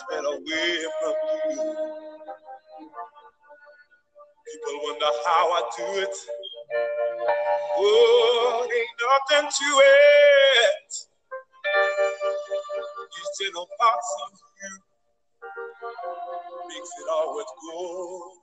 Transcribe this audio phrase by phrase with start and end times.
[0.00, 1.14] spent away from
[1.50, 1.62] you.
[4.46, 6.16] People wonder how I do it.
[7.78, 10.94] Oh, ain't nothing to it.
[13.14, 14.78] These gentle parts of you
[16.68, 18.37] makes it all worth going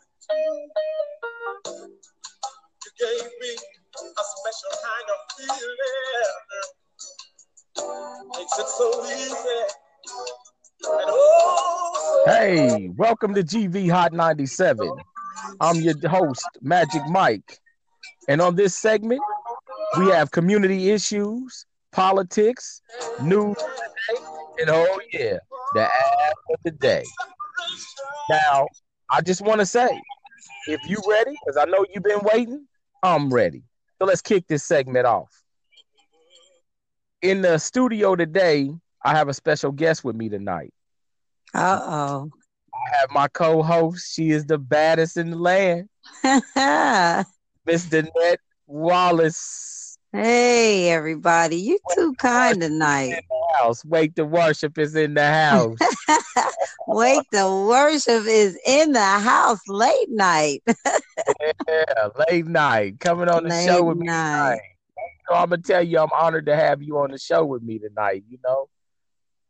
[12.98, 14.90] welcome to GB Hot 97.
[15.60, 17.60] I'm your host, Magic Mike.
[18.30, 19.22] And on this segment,
[20.00, 22.82] we have community issues, politics,
[23.22, 23.58] news,
[24.60, 25.38] and oh yeah,
[25.74, 27.04] the app of the day.
[28.30, 28.68] Now,
[29.12, 29.90] I just want to say,
[30.68, 32.66] if you ready, because I know you've been waiting,
[33.04, 33.64] I'm ready.
[34.00, 35.30] So let's kick this segment off.
[37.22, 38.72] In the studio today,
[39.04, 40.74] I have a special guest with me tonight.
[41.54, 42.32] Uh oh.
[42.86, 44.14] I have my co-host.
[44.14, 45.90] She is the baddest in the land,
[47.66, 49.98] Miss Danette Wallace.
[50.14, 53.24] hey everybody, you too kind In tonight.
[53.60, 53.84] house.
[53.86, 55.80] Wake the worship is in the house.
[56.88, 60.62] Wait, the worship is in the house late night.
[61.68, 63.00] yeah, late night.
[63.00, 64.62] Coming on the Late show with me tonight.
[65.28, 67.80] So I'm gonna tell you, I'm honored to have you on the show with me
[67.80, 68.24] tonight.
[68.30, 68.70] You know,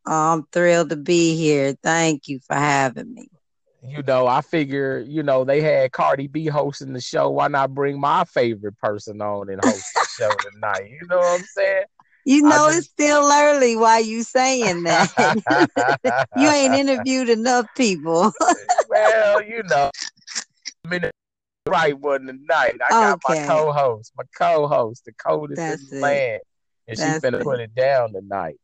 [0.06, 1.76] I'm thrilled to be here.
[1.82, 3.30] Thank you for having me.
[3.88, 7.30] you know, I figure, you know, they had Cardi B hosting the show.
[7.30, 10.90] Why not bring my favorite person on and host the show tonight?
[10.90, 11.84] You know what I'm saying?
[12.26, 13.76] You know just- it's still early.
[13.76, 15.12] Why you saying that?
[16.38, 18.34] you ain't interviewed enough people.
[18.90, 19.92] well, you know,
[20.92, 21.12] in the
[21.68, 22.80] right one tonight.
[22.88, 26.42] I got my co-host, my co-host, the coldest That's in the land,
[26.88, 28.58] and she's gonna put it down tonight.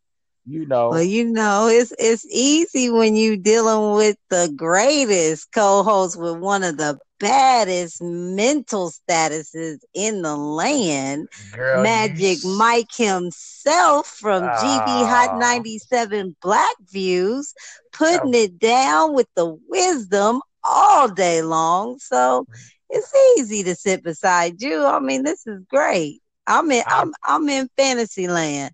[0.51, 6.19] You know, Well, you know, it's it's easy when you dealing with the greatest co-host
[6.19, 14.07] with one of the baddest mental statuses in the land, girl, Magic sh- Mike himself
[14.07, 15.33] from GB Hot Ah.
[15.33, 17.53] 97 Black Views,
[17.93, 21.97] putting it down with the wisdom all day long.
[21.99, 22.45] So
[22.89, 24.85] it's easy to sit beside you.
[24.85, 26.21] I mean, this is great.
[26.47, 28.71] I'm in I'm I'm in fantasy land.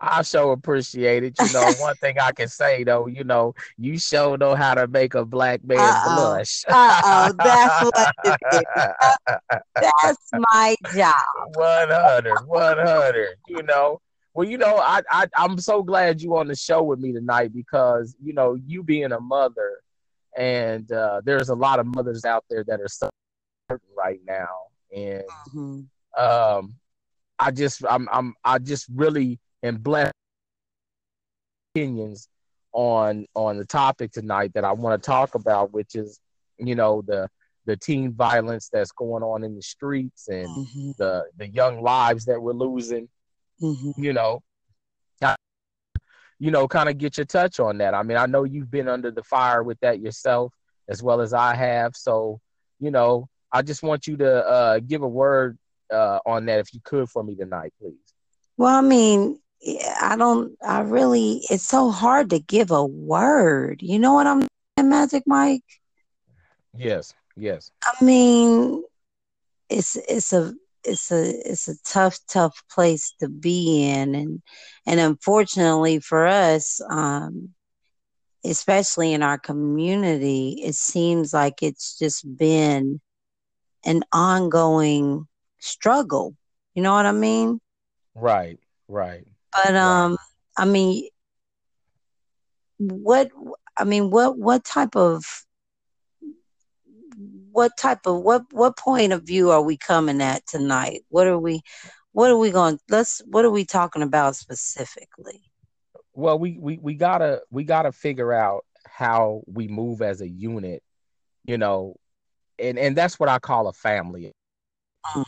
[0.00, 1.40] I sure appreciate it.
[1.40, 4.86] You know, one thing I can say though, you know, you sure know how to
[4.86, 6.14] make a black man Uh-oh.
[6.14, 6.64] blush.
[6.68, 8.64] Uh-oh, that's what it is.
[9.80, 11.14] That's my job.
[11.54, 13.28] 100, 100.
[13.48, 14.00] You know,
[14.34, 17.52] well, you know, I, I I'm so glad you on the show with me tonight
[17.54, 19.80] because you know you being a mother,
[20.36, 24.48] and uh, there's a lot of mothers out there that are suffering right now,
[24.94, 25.86] and Mhm.
[26.16, 26.74] um,
[27.38, 30.12] I just I'm I'm I just really am blessed
[31.74, 32.28] opinions
[32.72, 36.20] on on the topic tonight that I want to talk about, which is
[36.58, 37.28] you know the
[37.66, 40.96] the teen violence that's going on in the streets and Mhm.
[40.96, 43.08] the the young lives that we're losing.
[43.60, 43.92] Mhm.
[43.96, 44.42] You know,
[45.22, 45.36] I-
[46.38, 47.94] you know, kind of get your touch on that.
[47.94, 50.54] I mean, I know you've been under the fire with that yourself
[50.88, 51.96] as well as I have.
[51.96, 52.40] So,
[52.78, 55.58] you know, I just want you to uh, give a word
[55.90, 58.14] uh, on that if you could for me tonight, please.
[58.56, 59.40] Well, I mean,
[60.00, 63.82] I don't I really it's so hard to give a word.
[63.82, 64.42] You know what I'm
[64.76, 65.64] saying, Magic Mike?
[66.76, 68.84] Yes, yes, I mean,
[69.68, 70.54] it's it's a
[70.84, 74.42] it's a it's a tough tough place to be in and
[74.86, 77.50] and unfortunately for us um
[78.44, 83.00] especially in our community it seems like it's just been
[83.84, 85.26] an ongoing
[85.58, 86.34] struggle
[86.74, 87.60] you know what i mean
[88.14, 88.58] right,
[88.88, 89.26] right.
[89.52, 90.04] But Right.
[90.04, 90.16] um
[90.56, 91.08] i mean
[92.78, 93.30] what
[93.76, 95.44] i mean what what type of
[97.52, 101.38] what type of what what point of view are we coming at tonight what are
[101.38, 101.60] we
[102.12, 105.42] what are we going let's what are we talking about specifically
[106.14, 110.82] Well, we, we we gotta we gotta figure out how we move as a unit,
[111.44, 111.96] you know,
[112.58, 114.32] and and that's what I call a family.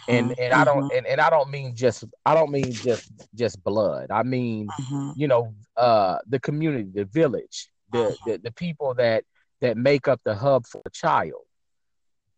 [0.08, 3.12] And Mhm, and I don't and, and I don't mean just I don't mean just
[3.34, 4.10] just blood.
[4.10, 5.14] I mean mhm.
[5.14, 9.24] you know uh the community the village the, the the people that
[9.60, 11.42] that make up the hub for a child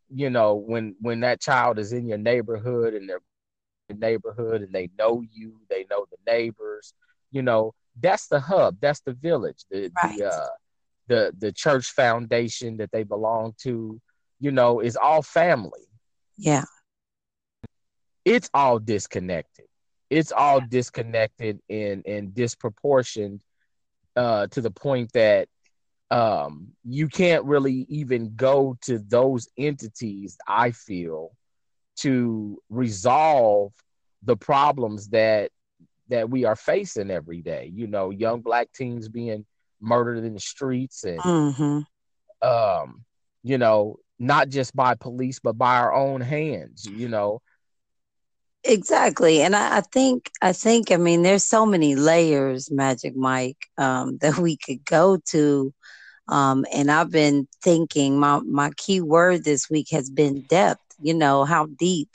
[0.08, 3.19] you know when when that child is in your neighborhood and they're
[3.62, 6.94] in your neighborhood and they know you they know the neighbors
[7.31, 10.19] you know that's the hub that's the village the Right.
[10.19, 10.49] the uh
[11.08, 14.00] the the church foundation that they belong to
[14.40, 15.87] you know is all family
[16.37, 16.64] yeah
[18.24, 19.66] it's all disconnected.
[20.10, 23.42] It's all disconnected and and disproportioned
[24.16, 25.48] uh, to the point that
[26.10, 31.30] um, you can't really even go to those entities, I feel,
[31.96, 33.72] to resolve
[34.22, 35.50] the problems that
[36.08, 37.70] that we are facing every day.
[37.74, 39.46] You know, young black teens being
[39.80, 41.80] murdered in the streets and Mm-hmm.
[42.46, 43.04] um,
[43.42, 47.40] you know, not just by police, but by our own hands, you know.
[48.64, 49.43] Exactly.
[49.43, 54.19] And I, I think I think I mean there's so many layers, Magic Mike, um,
[54.20, 55.73] that we could go to.
[56.29, 61.14] Um, and I've been thinking my my key word this week has been depth, you
[61.14, 62.11] know, how deep.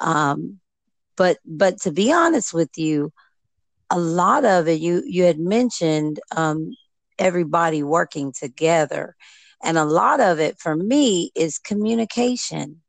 [0.00, 0.60] Um,
[1.16, 3.12] but but to be honest with you,
[3.90, 6.72] a lot of it you you had mentioned um
[7.18, 9.16] everybody working together.
[9.62, 12.82] And a lot of it for me is communication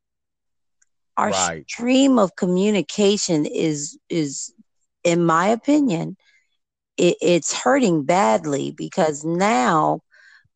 [1.18, 1.66] our Right.
[1.72, 4.54] stream of communication is is
[5.04, 6.16] in my opinion
[6.98, 10.00] it, it's hurting badly because now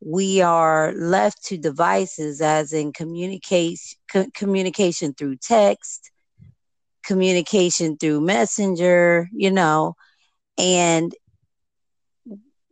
[0.01, 6.11] we are left to devices as in communication co- communication through text
[7.05, 9.95] communication through messenger you know
[10.59, 11.15] and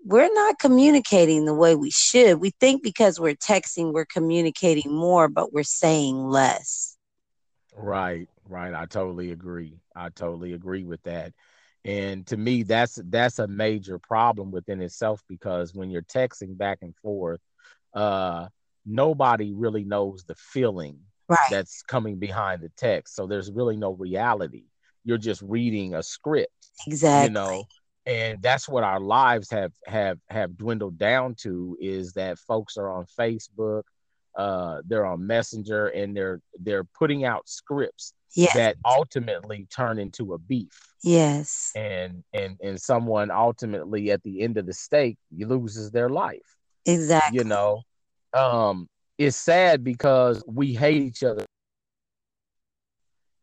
[0.04, 5.28] we're not communicating the way we should we think because we're texting we're communicating more
[5.28, 6.89] but we're saying less
[7.76, 8.74] Right, right.
[8.74, 9.78] I totally agree.
[9.94, 11.32] I totally agree with that.
[11.84, 16.78] And to me, that's that's a major problem within itself because when you're texting back
[16.82, 17.40] and forth,
[17.94, 18.48] uh,
[18.84, 23.14] nobody really knows the feeling right that's coming behind the text.
[23.14, 24.64] So there's really no reality.
[25.04, 26.52] You're just reading a script,
[26.86, 27.64] exactly you know.
[28.06, 32.90] And that's what our lives have have have dwindled down to is that folks are
[32.90, 33.82] on Facebook,
[34.36, 38.54] uh, they're on Messenger, and they're they're putting out scripts yes.
[38.54, 40.90] that ultimately turn into a beef.
[41.02, 41.72] Yes.
[41.74, 46.56] And and and someone ultimately at the end of the stake loses their life.
[46.86, 47.38] Exactly.
[47.38, 47.82] You know?
[48.32, 48.88] Um
[49.18, 51.44] it's sad because we hate each other.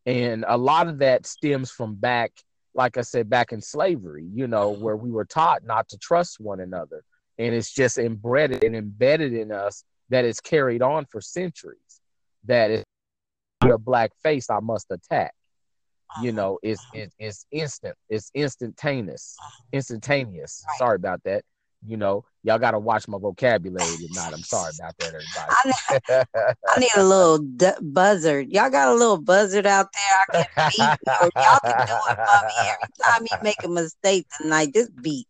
[0.06, 2.32] And a lot of that stems from back
[2.74, 6.38] like i said back in slavery you know where we were taught not to trust
[6.38, 7.02] one another.
[7.38, 12.00] And it's just embedded and embedded in us that it's carried on for centuries
[12.44, 12.84] that is
[13.62, 15.32] a black face i must attack
[16.20, 19.36] you know it's it, it's instant it's instantaneous
[19.72, 20.78] instantaneous Right.
[20.78, 21.42] sorry about that
[21.86, 26.24] you know y'all got to watch my vocabulary tonight i'm sorry about that I, everybody
[26.76, 28.52] I need a little d- buzzard.
[28.52, 30.42] Y'all got a little buzzard out there?
[30.42, 33.68] I can beat, or y'all can do it for me every time you make a
[33.68, 34.74] mistake tonight.
[34.74, 35.26] Just beat.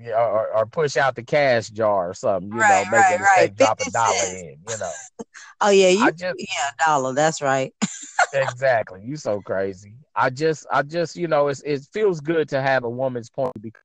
[0.00, 3.10] Yeah, or, or push out the cash jar or something you Right, know make right,
[3.10, 3.20] a right.
[3.20, 4.32] mistake drop a dollar cents.
[4.34, 4.94] in you know
[5.60, 7.14] Oh yeah, you just yeah a dollar.
[7.14, 7.74] That's right.
[8.32, 12.60] exactly you so crazy i just i just you know it's, it feels good to
[12.60, 13.82] have a woman's point because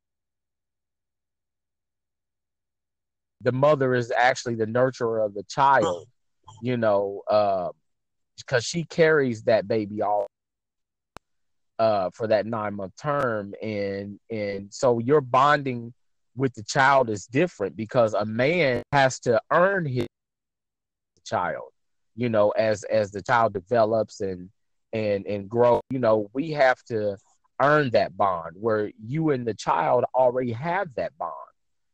[3.42, 6.08] the mother is actually the nurturer of the child
[6.62, 7.70] you know uh
[8.38, 10.28] because she carries that baby all
[11.84, 15.94] uh for that nine month term and and so your bonding
[16.36, 20.08] with the child is different because a man has to earn his
[21.26, 21.70] child
[22.16, 24.50] you know as as the child develops and
[24.94, 27.18] and and grow you know we have to
[27.62, 31.34] earn that bond where you and the child already have that bond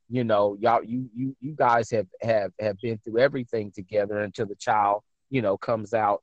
[0.08, 4.46] you know y'all you you you guys have have have been through everything together until
[4.46, 6.22] the child you know comes out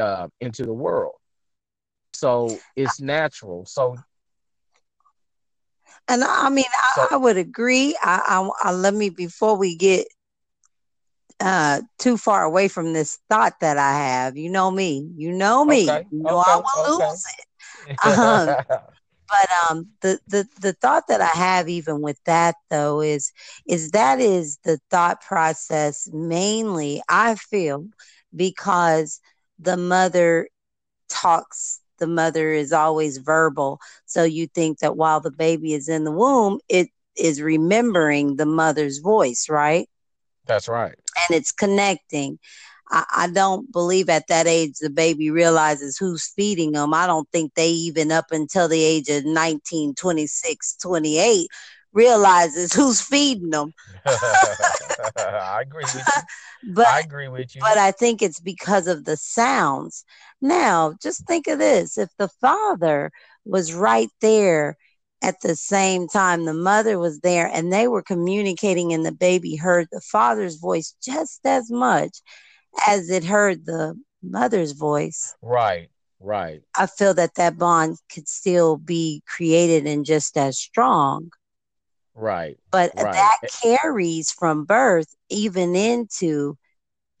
[0.00, 1.14] uh, into the world
[2.14, 3.96] so it's natural so
[6.08, 7.96] And I mean, I, I would agree.
[8.02, 8.20] I,
[8.62, 10.06] I, I let me before we get
[11.40, 14.36] uh too far away from this thought that I have.
[14.36, 15.10] You know me.
[15.16, 15.82] You know me.
[15.82, 17.12] Okay, You know I will okay.
[17.12, 17.46] lose it.
[18.06, 18.58] Um,
[19.28, 23.32] but um the, the the thought that i have even with that though is
[23.66, 27.86] is that is the thought process mainly i feel
[28.34, 29.20] because
[29.58, 30.48] the mother
[31.08, 36.04] talks the mother is always verbal so you think that while the baby is in
[36.04, 39.88] the womb it is remembering the mother's voice right
[40.46, 42.38] that's right and it's connecting.
[42.90, 46.92] I, I don't believe at that age the baby realizes who's feeding them.
[46.92, 51.48] I don't think they even up until the age of 19, 26, 28
[51.94, 53.72] realizes who's feeding them.
[55.16, 56.22] i agree with you
[56.74, 60.04] But i agree with you but I think it's because of the sounds.
[60.40, 63.10] Now, just think of this if the father
[63.44, 64.76] was right there
[65.22, 69.56] at the same time, the mother was there, and they were communicating, and the baby
[69.56, 72.20] heard the father's voice just as much
[72.86, 75.34] as it heard the mother's voice.
[75.42, 75.88] right
[76.20, 81.30] right I feel that that bond could still be created and just as strong.
[82.14, 82.58] Right.
[82.70, 83.14] But Right.
[83.14, 86.56] that eh carries from birth even into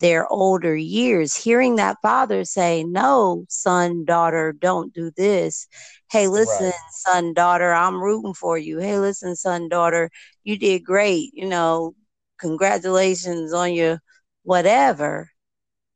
[0.00, 1.34] their older years.
[1.36, 5.68] Hearing that father say, No, son, daughter, don't do this.
[6.10, 6.74] Hey, listen, Right.
[6.90, 8.78] son, daughter, I'm rooting for you.
[8.78, 10.10] Hey, listen, son, daughter,
[10.44, 11.30] you did great.
[11.34, 11.94] You know,
[12.38, 14.00] congratulations on your
[14.42, 15.30] whatever.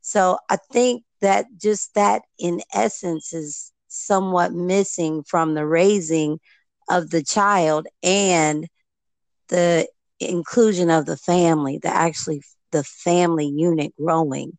[0.03, 6.41] So I think that just that in essence is somewhat missing from the raising
[6.89, 8.67] of the child and
[9.49, 9.89] the
[10.21, 14.59] inclusion of the family, the actually the family unit growing.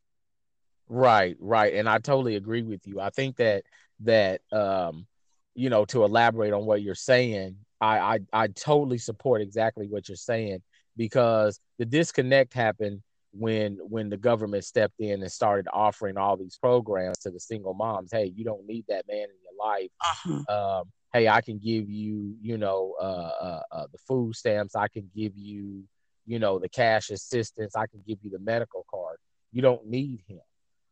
[0.88, 1.76] Right, right.
[1.76, 3.00] And I totally agree with you.
[3.00, 3.64] I think that
[4.02, 5.06] that um,
[5.54, 10.08] you know, to elaborate on what you're saying, I I, I totally support exactly what
[10.08, 10.62] you're saying
[10.98, 16.58] because the disconnect happened when when the government stepped in and started offering all these
[16.58, 18.10] programs to the single moms.
[18.12, 19.90] Hey, you don't need that man in your life.
[20.26, 20.50] Mhm.
[20.50, 24.76] Um, hey, I can give you, you know, uh, uh, uh, the food stamps.
[24.76, 25.84] I can give you,
[26.26, 27.76] you know, the cash assistance.
[27.76, 29.18] I can give you the medical card.
[29.52, 30.42] You don't need him.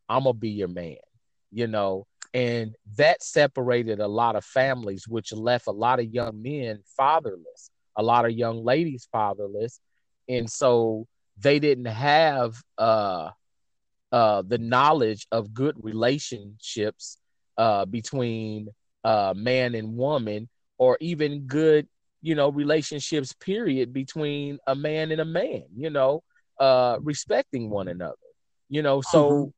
[0.10, 0.98] I'm gonna be your man,
[1.52, 2.08] you know.
[2.34, 7.70] And that separated a lot of families, which left a lot of young men fatherless,
[7.96, 9.80] a lot of young ladies fatherless,
[10.28, 11.08] and so
[11.40, 13.30] they didn't have uh,
[14.12, 17.18] uh, the knowledge of good relationships
[17.58, 18.70] uh, between
[19.04, 21.88] uh, man and woman, or even good,
[22.22, 23.34] you know, relationships.
[23.34, 25.64] Period between a man and a man.
[25.76, 26.24] You know,
[26.60, 28.16] uh, respecting one another.
[28.70, 29.54] You know, so Mhm.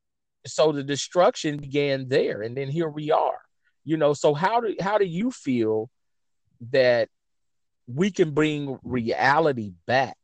[0.45, 3.41] so the destruction began there, and then here we are.
[3.83, 5.89] You know, so how do how do you feel
[6.71, 7.09] that
[7.87, 10.17] we can bring reality back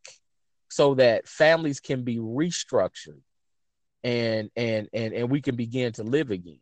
[0.69, 3.21] so that families can be restructured
[4.03, 6.59] and and and and we can begin to live again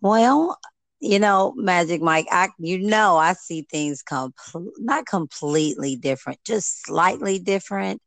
[0.00, 0.58] Well,
[1.00, 4.34] you know, Magic Mike, I you know I see things com-
[4.78, 8.00] not completely different, just slightly different.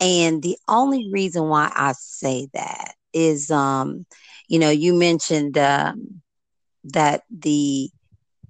[0.00, 4.06] And the only reason why I say that is um,
[4.48, 6.22] you know, you mentioned um
[6.84, 7.90] that the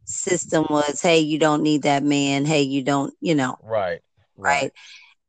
[0.05, 4.01] system was, hey, you don't need that man, hey, you don't, you know, right
[4.37, 4.73] right?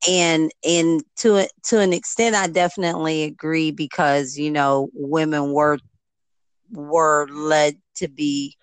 [0.08, 5.80] And and to to an extent, I definitely agree because you know women were
[6.72, 8.56] were led to be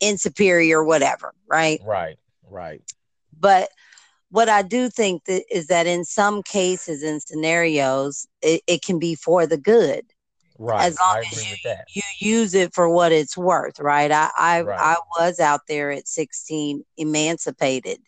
[0.00, 1.80] insuperior, whatever, right?
[1.84, 2.18] right
[2.50, 2.82] right
[3.38, 3.70] But
[4.30, 8.98] what I do think that is that in some cases and scenarios, it, it can
[8.98, 10.04] be for the good
[10.58, 14.10] right as long as that you use it for what it's worth, right?
[14.10, 14.78] I I, Right.
[14.78, 17.98] I was out there at 16 emancipated.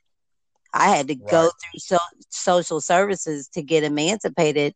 [0.73, 1.99] I had to go through so,
[2.31, 4.75] social services to get emancipated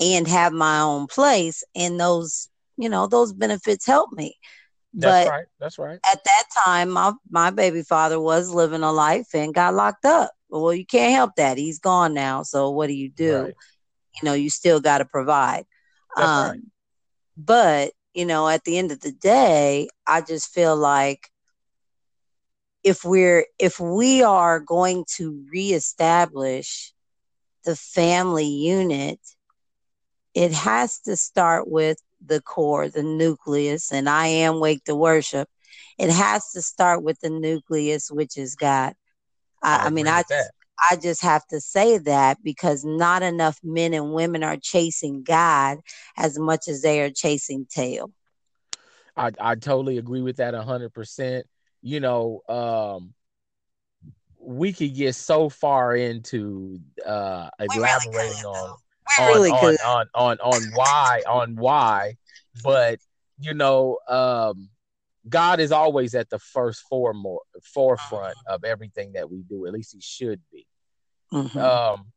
[0.00, 4.36] and have my own place and those, you know, those benefits helped me.
[4.94, 8.92] that's but right that's right at that time my my baby father was living a
[8.92, 10.30] life and got locked up.
[10.48, 11.58] Well, you can't help that.
[11.58, 12.42] He's gone now.
[12.42, 13.42] So what do you do?
[13.44, 13.54] Right.
[14.20, 15.64] You know, you still got to provide.
[16.14, 16.60] That's um, right.
[17.36, 21.28] But, you know, at the end of the day, I just feel like
[22.82, 26.94] if we're if we are going to reestablish
[27.64, 29.18] the family unit,
[30.34, 35.48] it has to start with the core, the nucleus, and I am wake to worship.
[35.98, 38.94] It has to start with the nucleus, which is God.
[39.62, 40.50] I, I mean, I just that.
[40.90, 45.78] I just have to say that because not enough men and women are chasing God
[46.16, 48.12] as much as they are chasing tail.
[49.16, 51.46] I, I totally agree with that a hundred percent.
[51.80, 53.14] You know, um,
[54.38, 58.76] we could get so far into uh, elaborating We on,
[59.18, 62.16] really on, on on on why on why,
[62.62, 62.98] but
[63.38, 64.68] you know, um,
[65.28, 69.66] God is always at the first foremo- forefront of everything that we do.
[69.66, 70.66] At least He should be.
[71.32, 71.56] Mhm.
[71.60, 72.12] um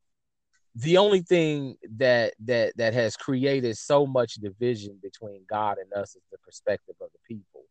[0.75, 6.15] the only thing that that that has created so much division between God and us
[6.15, 7.63] is the perspective of the people.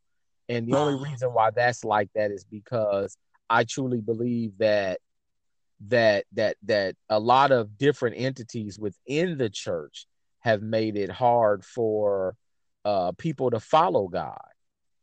[0.49, 3.17] And the only reason why that's like that is because
[3.49, 4.99] I truly believe that
[5.87, 10.07] that that that a lot of different entities within the church
[10.41, 12.35] have made it hard for
[12.85, 14.39] uh people to follow God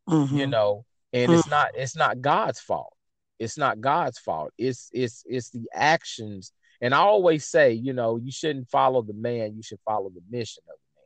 [0.08, 0.50] you Mhm.
[0.52, 0.86] know?
[1.14, 2.94] And it's not it's not god's fault.
[3.40, 4.52] It's not god's fault.
[4.58, 6.52] It's it's it's the actions.
[6.82, 9.56] And i always say you know you shouldn't follow the man.
[9.56, 11.06] You should follow the mission of the man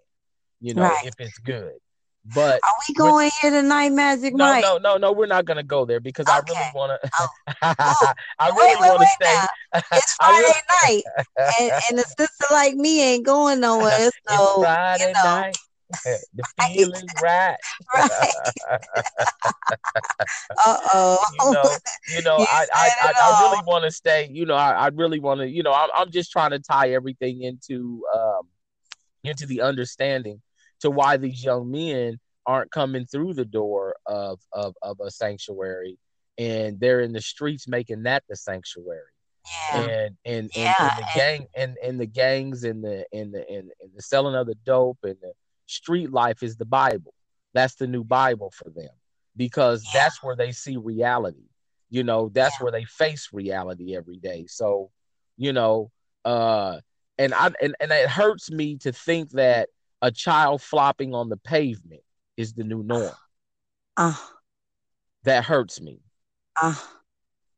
[0.61, 1.05] you know Right.
[1.05, 1.77] if it's good
[2.33, 4.61] but Are we going here tonight, Magic no Mike?
[4.63, 7.27] no no no we're not gonna go there because i really want to Oh.
[8.39, 9.81] i really wait, want to wait stay now.
[9.93, 11.03] It's I really- Friday night,
[11.59, 13.91] and, and a sister like me ain't going nowhere.
[13.99, 15.57] it's So friday you know, night
[16.35, 17.57] the feeling right.
[17.95, 18.31] right.
[20.65, 21.17] uh oh.
[21.39, 21.63] you know,
[22.15, 24.29] you know, You I, I, I, I really want to stay.
[24.31, 25.47] You know, I, I really want to.
[25.47, 28.41] You know, I'm, I'm just trying to tie everything into, um,
[29.23, 30.41] into the understanding
[30.81, 35.97] to why these young men aren't coming through the door of, of, of a sanctuary,
[36.37, 39.01] and they're in the streets making that the sanctuary.
[39.73, 39.79] Yeah.
[39.81, 43.39] and and, and, Yeah, and the gang and, and the gangs and the and the
[43.49, 45.31] and, and the selling of the dope and the
[45.65, 47.13] street life is the Bible.
[47.53, 48.89] That's the new Bible for them
[49.35, 50.01] because Yeah.
[50.03, 51.47] that's where they see reality.
[51.89, 54.45] You know, that's where they face reality every day.
[54.47, 54.91] So,
[55.37, 55.89] you know,
[56.25, 56.79] uh
[57.17, 59.69] and I and, and it hurts me to think that
[60.01, 62.01] a child flopping on the pavement
[62.37, 63.15] is the new norm.
[63.97, 64.15] Uh,
[65.23, 65.99] That hurts me.
[66.61, 66.75] uh,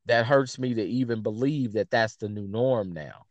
[0.06, 3.26] that hurts me to even believe that that's the new norm now.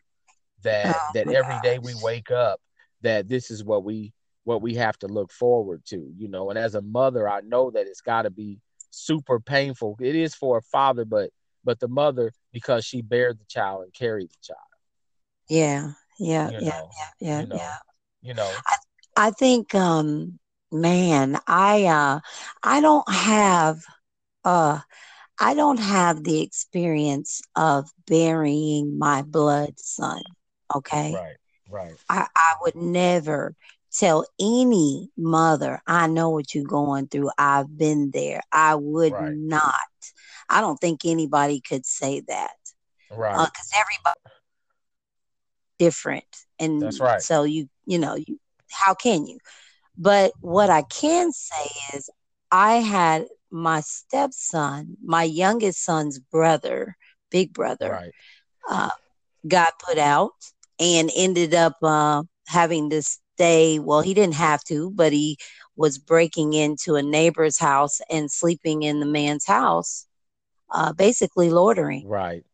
[0.62, 2.60] That Oh that every day we wake up
[3.02, 4.12] that this is what we
[4.44, 6.50] what we have to look forward to you know?
[6.50, 8.58] And as a mother i know that it's got to be
[8.90, 9.96] super painful.
[10.00, 11.30] It is for a father but
[11.64, 14.58] but the mother because she bared the child and carried the child.
[15.48, 17.76] Yeah, yeah, You yeah, know, yeah, yeah, you know yeah.
[18.22, 18.50] you know?
[18.66, 18.76] I
[19.28, 20.38] think, um,
[20.70, 22.20] man, I, uh,
[22.62, 23.78] I don't have,
[24.44, 24.78] uh,
[25.38, 30.22] I don't have the experience of burying my blood son.
[30.74, 31.12] Okay.
[31.12, 31.36] right
[31.70, 33.54] right I, I would never
[33.92, 37.30] tell any mother, I know what you're going through.
[37.36, 38.40] I've been there.
[38.52, 39.34] I would Right.
[39.36, 39.74] not.
[40.48, 42.50] I don't think anybody could say that
[43.10, 44.18] right because everybody
[45.78, 46.24] different,
[46.58, 47.20] and That's right.
[47.22, 48.38] So you, you know, you
[48.70, 49.38] how can you?
[49.96, 52.10] But what I can say is,
[52.50, 56.96] I had my stepson, my youngest son's brother,
[57.30, 58.14] big brother, right
[58.68, 58.90] uh,
[59.46, 60.32] got put out
[60.78, 63.78] and ended up uh, having to stay.
[63.78, 65.36] Well, he didn't have to, but he
[65.76, 70.06] was breaking into a neighbor's house and sleeping in the man's house,
[70.72, 72.08] uh, basically loitering.
[72.08, 72.44] right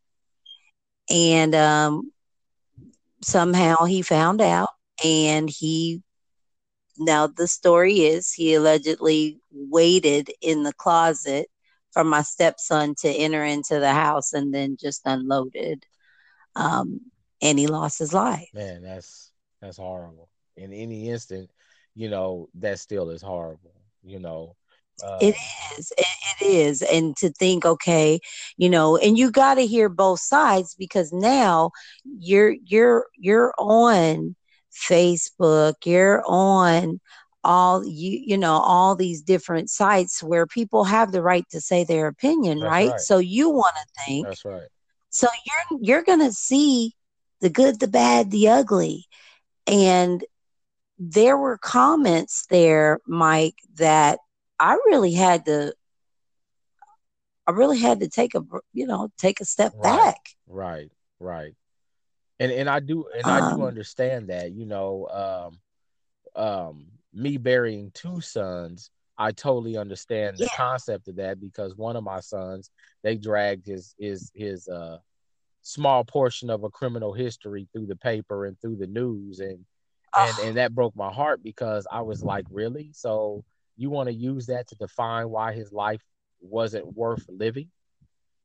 [1.10, 2.12] And um,
[3.22, 4.70] somehow he found out,
[5.04, 6.02] and he
[6.98, 11.48] now the story is he allegedly waited in the closet
[11.92, 15.84] for my stepson to enter into the house and then just unloaded.
[16.54, 17.00] Um,
[17.42, 18.48] and he lost his life.
[18.54, 21.50] man that's that's horrible in any instant
[21.94, 24.56] you know that still is horrible you know
[25.04, 25.34] uh, It
[25.78, 25.92] is.
[25.98, 26.06] It,
[26.40, 26.82] it is.
[26.82, 28.18] And to think, okay,
[28.56, 31.70] you know, and you got to hear both sides because now
[32.18, 34.34] you're you're you're on
[34.76, 37.00] Facebook, you're on
[37.44, 41.84] all you you know all these different sites where people have the right to say
[41.84, 42.88] their opinion, right?
[42.88, 43.00] right.
[43.00, 44.68] So you want to think that's right
[45.10, 46.92] so you're you're gonna see
[47.40, 49.06] the good, the bad, the ugly,
[49.66, 50.22] and
[50.98, 54.18] there were comments there, Mike, that
[54.58, 55.74] I really had to.
[57.46, 58.42] I really had to take a
[58.74, 59.96] you know take a step Right.
[59.96, 60.18] back.
[60.46, 61.54] Right, right.
[62.38, 65.08] And and I do and I do Um, understand that, you know,
[66.36, 71.96] um um me burying two sons, I totally understand the concept of that because one
[71.96, 72.70] of my sons,
[73.02, 74.98] they dragged his his his uh
[75.62, 79.64] small portion of a criminal history through the paper and through the news and
[80.16, 82.92] and and that broke my heart because I was like, really?
[82.94, 83.44] So
[83.76, 86.02] you want to use that to define why his life
[86.40, 87.70] wasn't worth living?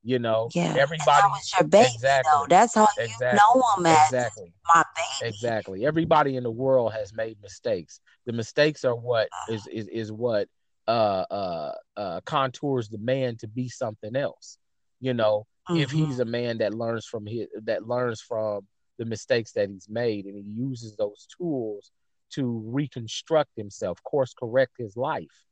[0.03, 2.31] You know, yeah, and everybody that was your baby, exactly.
[2.33, 2.45] though.
[2.49, 4.53] That's all you know him as Exactly.
[4.73, 5.29] my baby.
[5.29, 5.85] Exactly.
[5.85, 7.99] Everybody in the world has made mistakes.
[8.25, 10.47] The mistakes are what is is is what
[10.87, 14.57] uh uh uh contours the man to be something else.
[14.99, 16.05] You know, if Mhm.
[16.07, 20.25] he's a man that learns from his that learns from the mistakes that he's made
[20.25, 21.91] and he uses those tools
[22.31, 25.45] to reconstruct himself, course correct his life.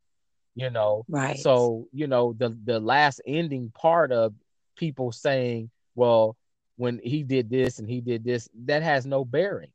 [0.60, 1.38] You know, right.
[1.38, 4.34] so, you know, the the last ending part of
[4.76, 6.36] people saying, well,
[6.76, 9.72] when he did this and he did this, that has no bearing.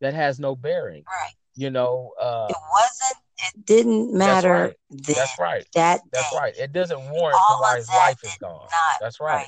[0.00, 1.04] That has no bearing.
[1.06, 1.32] right.
[1.54, 3.18] You know, uh It wasn't.
[3.38, 4.76] It didn't matter right.
[4.90, 5.16] then.
[5.16, 5.66] that's right.
[5.74, 6.54] That That's right.
[6.56, 8.68] It doesn't warrant why his life is gone.
[9.00, 9.34] That's right.
[9.34, 9.46] Right.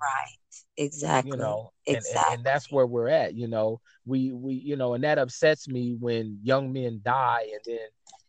[0.00, 0.38] Right.
[0.76, 1.32] Exactly.
[1.32, 2.34] You know, and, and, exactly.
[2.34, 3.34] and that's where we're at.
[3.34, 7.60] You know, we we you know, and that upsets me when young men die and
[7.64, 7.86] then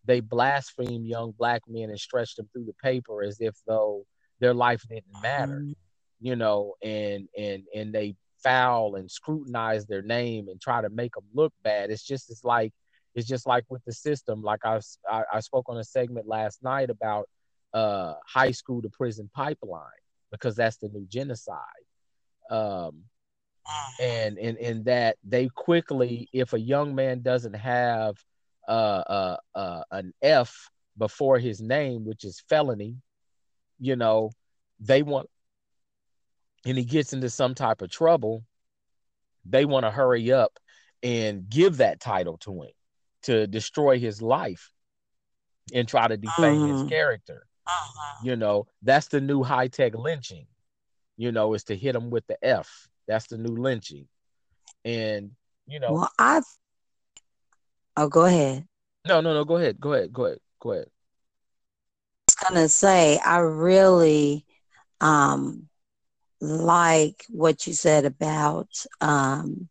[0.09, 4.05] they blaspheme young black men and stretch them through the paper as if though
[4.41, 5.65] their life didn't matter.
[5.69, 5.75] Mhm.
[6.21, 11.13] you know, and and and they foul and scrutinize their name and try to make
[11.15, 11.91] them look bad.
[11.91, 12.73] It's just it's like
[13.15, 14.41] it's just like with the system.
[14.41, 17.29] Like I I, I spoke on a segment last night about
[17.73, 21.85] uh high school to prison pipeline because that's the new genocide.
[22.49, 23.03] Um,
[23.99, 28.17] and and and that they quickly, if a young man doesn't have
[28.69, 32.97] uh, uh, uh, an F before his name, which is felony,
[33.79, 34.31] you know,
[34.79, 35.27] they want,
[36.65, 38.43] and he gets into some type of trouble,
[39.45, 40.59] they want to hurry up
[41.01, 42.71] and give that title to him
[43.23, 44.71] to destroy his life
[45.73, 46.89] and try to defame his Mhm.
[46.89, 47.47] character.
[47.65, 48.21] Uh-huh.
[48.23, 50.47] You know, that's the new high tech lynching.
[51.17, 52.87] You know, is to hit him with the F.
[53.07, 54.07] That's the new lynching.
[54.85, 55.35] And
[55.67, 56.41] you know, Well, I.
[57.99, 58.67] Oh, go ahead.
[59.07, 59.45] no, no, no.
[59.45, 59.79] Go ahead.
[59.79, 60.13] Go ahead.
[60.13, 60.39] Go ahead.
[60.59, 60.89] Go ahead.
[62.27, 64.45] I was gonna say I really
[65.01, 65.69] um
[66.41, 68.69] like what you said about
[69.01, 69.69] um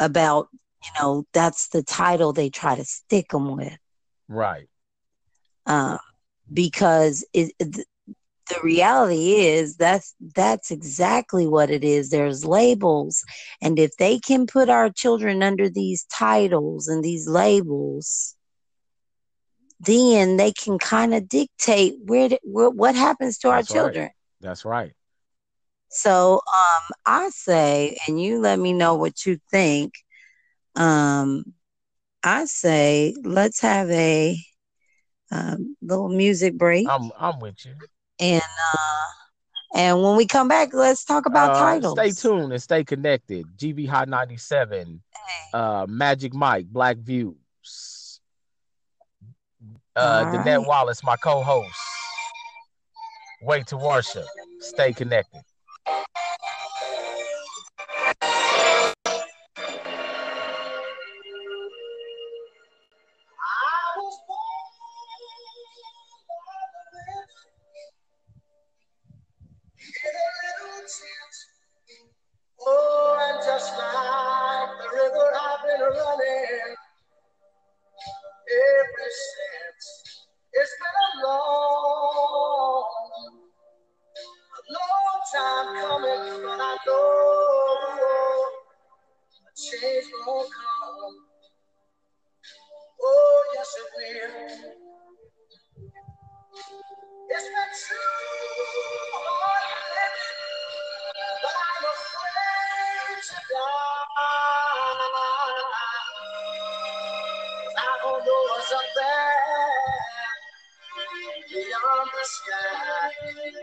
[0.00, 0.48] about
[0.84, 3.78] you know that's the title they try to stick them with
[4.28, 4.68] Right.
[5.66, 5.98] um
[6.52, 7.86] because it, it-
[8.52, 13.24] the reality is that's that's exactly what it is there's labels
[13.60, 18.36] and if they can put our children under these titles and these labels
[19.80, 23.74] then they can kind of dictate where, where what happens to our That's right.
[23.74, 24.10] children
[24.40, 24.92] That's right.
[25.88, 29.94] so um i say and you let me know what you think
[30.76, 31.44] um
[32.22, 34.36] i say let's have a
[35.30, 37.74] um, little music break I'm I'm with you.
[38.22, 38.42] And
[38.74, 39.04] uh
[39.74, 43.46] and when we come back let's talk about Uh, titles Stay tuned and stay connected.
[43.56, 45.02] GB Hot 97,
[45.52, 48.20] uh, Magic Mike, Black Views.
[49.94, 50.66] Uh, All Danette right.
[50.66, 51.74] Wallace, my co-host.
[53.42, 54.24] Way to worship.
[54.60, 55.42] Stay connected.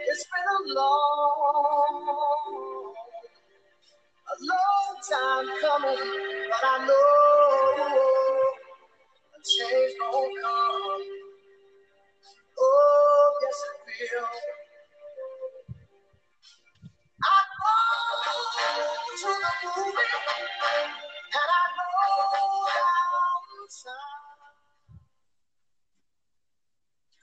[0.08, 1.96] It's been a long,
[4.28, 6.04] a long time coming,
[6.50, 6.94] but I know
[9.34, 11.04] a change won't come.
[12.60, 14.59] Oh, yes, it will.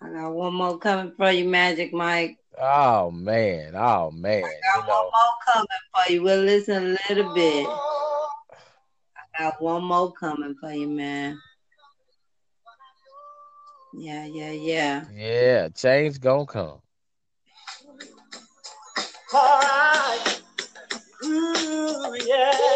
[0.07, 3.75] I got one more coming for you magic mike Oh man.
[3.77, 4.43] Oh man.
[4.43, 7.67] I got You one more coming for you we'll listen a little bit
[9.17, 11.39] i got one more coming for you man
[13.99, 16.81] yeah yeah yeah yeah, change gonna come.
[19.35, 20.41] all right.
[21.25, 22.76] Ooh, yeah.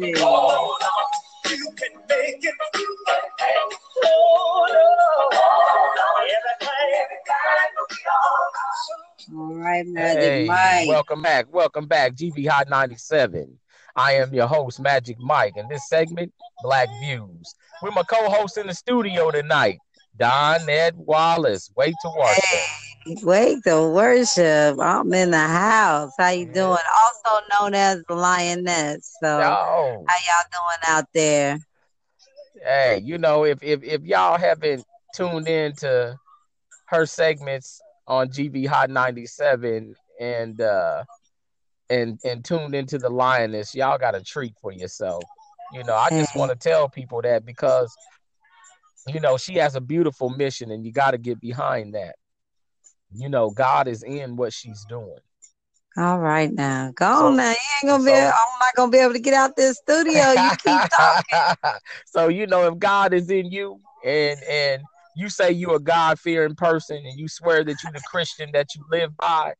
[0.00, 0.80] Hold on,
[1.44, 1.56] Yeah.
[1.56, 2.54] You can make it.
[4.02, 6.26] Hold on, hold on.
[6.30, 9.86] Everything, everything will be alright.
[9.86, 11.52] magic Hey, mike welcome back.
[11.52, 12.14] Welcome back.
[12.14, 13.58] GB Hot 97.
[13.94, 16.32] I am your host, Magic Mike, and this segment,
[16.62, 17.54] Black Views.
[17.82, 19.80] We're my co-host in the studio tonight,
[20.18, 21.70] Danette Wallace.
[21.76, 22.79] Way to worship.
[23.06, 24.78] Wait the worship.
[24.78, 26.12] I'm in the house.
[26.18, 26.78] How you doing?
[27.04, 29.16] Also known as the lioness.
[29.22, 29.28] So
[30.06, 31.58] how y'all doing out there?
[32.62, 34.84] hey, you know, if if if y'all haven't
[35.14, 36.16] tuned in to
[36.86, 41.04] her segments on GB Hot 97 and uh
[41.88, 45.22] and and tuned into the lioness, y'all got a treat for yourself.
[45.72, 47.94] You know, I just want to tell people that because
[49.06, 52.16] you know she has a beautiful mission and you got to get behind that.
[53.14, 55.18] You know, God is in what she's doing.
[55.96, 56.92] All right now.
[56.94, 57.50] Go so, on now.
[57.50, 60.30] You ain't gonna so, be I'm not gonna be able to get out this studio.
[60.32, 61.80] You keep talking.
[62.06, 64.82] so you know if God is in you and and
[65.16, 68.68] you say you're a God fearing person and you swear that you're the Christian that
[68.76, 69.52] you live by,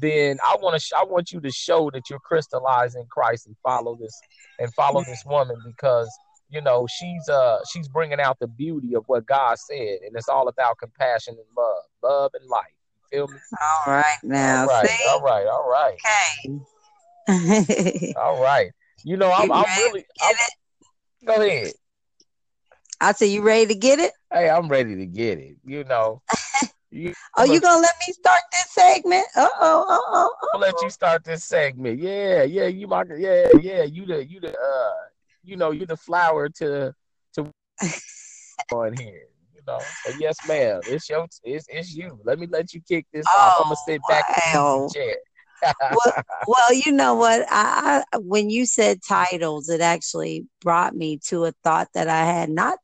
[0.00, 3.96] then I want to I want you to show that you're crystallizing Christ and follow
[4.00, 4.20] this
[4.58, 6.10] and follow this woman because
[6.50, 10.28] you know she's uh she's bringing out the beauty of what God said and it's
[10.28, 12.75] all about compassion and love, love and life.
[13.12, 13.40] You feel me?
[13.60, 14.62] All right now.
[14.62, 15.04] All right, See?
[15.08, 15.98] all right, all right.
[17.28, 18.14] Okay.
[18.16, 18.70] all right.
[19.04, 20.34] You know I'm, I'm really I'm,
[21.24, 21.72] go ahead.
[23.00, 24.12] I say you ready to get it?
[24.32, 25.56] Hey, I'm ready to get it.
[25.64, 26.22] You know.
[26.92, 29.26] You, oh, you gonna let me start this segment?
[29.36, 30.34] Uh oh, uh oh.
[30.54, 31.98] I'll let you start this segment.
[31.98, 33.82] Yeah, yeah, you my yeah, yeah.
[33.82, 34.92] You the you the uh,
[35.44, 36.94] you know, you the flower to
[37.34, 37.52] to
[38.72, 39.26] on here.
[39.66, 40.80] Know, but yes, ma'am.
[40.86, 42.20] It's your it's it's you.
[42.24, 43.54] Let me let you kick this oh, off.
[43.58, 44.24] I'm gonna sit back
[44.54, 44.76] wow.
[44.76, 45.16] in the chair.
[45.90, 47.44] well, well, you know what?
[47.50, 52.24] I, I when you said titles, it actually brought me to a thought that I
[52.24, 52.78] had not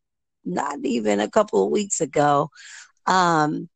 [0.44, 2.50] not even a couple of weeks ago.
[3.06, 3.68] Um,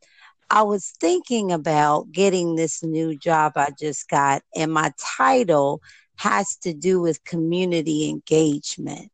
[0.50, 5.80] I was thinking about getting this new job I just got, and my title
[6.16, 9.12] has to do with community engagement.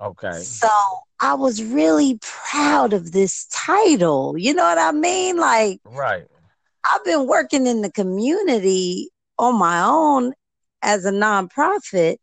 [0.00, 0.40] Okay.
[0.40, 0.68] So
[1.24, 4.34] I was really proud of this title.
[4.36, 5.38] You know what I mean?
[5.38, 6.26] Like, right.
[6.84, 9.08] I've been working in the community
[9.38, 10.34] on my own
[10.82, 12.18] as a nonprofit,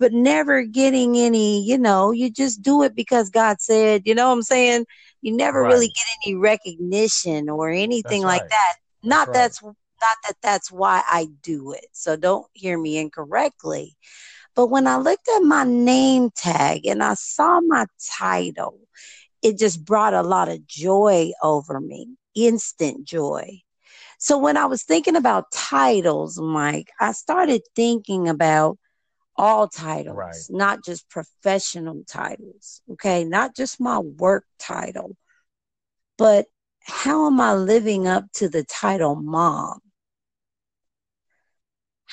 [0.00, 4.26] but never getting any, you know, you just do it because God said, you know
[4.26, 4.86] what I'm saying?
[5.22, 5.68] You never right.
[5.72, 8.50] really get any recognition or anything that's like right.
[8.50, 8.74] that.
[9.04, 9.68] Not that's, right.
[9.68, 11.86] that's not that that's why I do it.
[11.92, 13.96] So don't hear me incorrectly.
[14.54, 17.86] But when I looked at my name tag and I saw my
[18.18, 18.78] title,
[19.42, 23.60] it just brought a lot of joy over me, instant joy.
[24.18, 28.78] So when I was thinking about titles, Mike, I started thinking about
[29.36, 30.34] all titles, right.
[30.48, 32.80] not just professional titles.
[32.92, 33.24] Okay.
[33.24, 35.16] Not just my work title,
[36.16, 36.46] but
[36.80, 39.80] how am I living up to the title mom?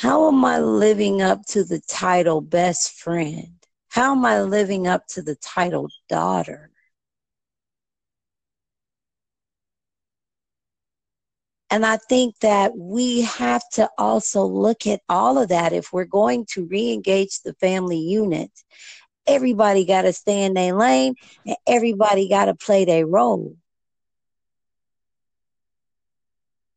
[0.01, 3.53] How am I living up to the title best friend?
[3.89, 6.71] How am I living up to the title daughter?
[11.69, 16.05] And I think that we have to also look at all of that if we're
[16.05, 18.49] going to re engage the family unit.
[19.27, 21.13] Everybody got to stay in their lane
[21.45, 23.55] and everybody got to play their role.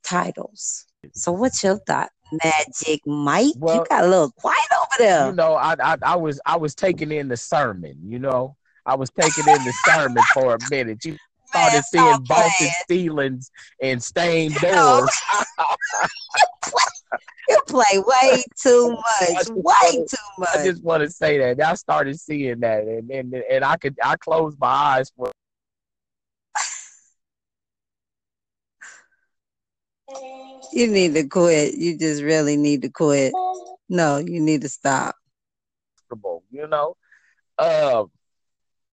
[0.03, 0.85] Titles.
[1.15, 2.11] So, what's your thought,
[2.43, 3.55] Magic Mike?
[3.57, 5.27] Well, you got a little quiet over there.
[5.27, 7.97] You know, I, I I was I was taking in the sermon.
[8.03, 11.05] You know, I was taking in the sermon for a minute.
[11.05, 11.17] You
[11.47, 15.11] started seeing vaulted ceilings and stained doors.
[17.49, 20.57] you play way too much, way too much.
[20.57, 23.97] I just want to say that I started seeing that, and and, and I could
[24.03, 25.31] I closed my eyes for.
[30.73, 31.75] You need to quit.
[31.75, 33.33] You just really need to quit.
[33.89, 35.17] No, you need to stop.
[36.51, 36.97] You know,
[37.59, 38.05] uh,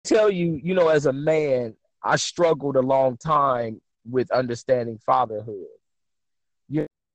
[0.03, 5.67] tell you, you know, as a man, I struggled a long time with understanding fatherhood.